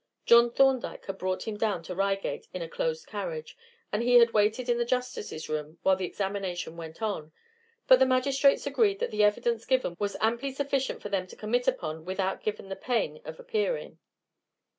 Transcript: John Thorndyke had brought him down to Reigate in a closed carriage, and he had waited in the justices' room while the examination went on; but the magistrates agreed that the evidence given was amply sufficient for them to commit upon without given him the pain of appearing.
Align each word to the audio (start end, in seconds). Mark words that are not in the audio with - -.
John 0.25 0.49
Thorndyke 0.51 1.05
had 1.05 1.19
brought 1.19 1.47
him 1.47 1.57
down 1.57 1.83
to 1.83 1.93
Reigate 1.93 2.47
in 2.55 2.63
a 2.63 2.67
closed 2.67 3.05
carriage, 3.05 3.55
and 3.91 4.01
he 4.01 4.15
had 4.15 4.33
waited 4.33 4.67
in 4.67 4.79
the 4.79 4.83
justices' 4.83 5.47
room 5.47 5.77
while 5.83 5.95
the 5.95 6.07
examination 6.07 6.75
went 6.75 7.03
on; 7.03 7.31
but 7.85 7.99
the 7.99 8.07
magistrates 8.07 8.65
agreed 8.65 8.97
that 8.99 9.11
the 9.11 9.23
evidence 9.23 9.63
given 9.63 9.95
was 9.99 10.17
amply 10.19 10.51
sufficient 10.53 11.03
for 11.03 11.09
them 11.09 11.27
to 11.27 11.35
commit 11.35 11.67
upon 11.67 12.03
without 12.03 12.41
given 12.41 12.65
him 12.65 12.69
the 12.69 12.75
pain 12.77 13.21
of 13.25 13.39
appearing. 13.39 13.99